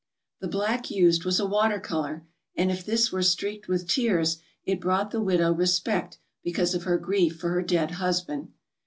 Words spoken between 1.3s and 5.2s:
a water colour, and if this were streaked with tears it brought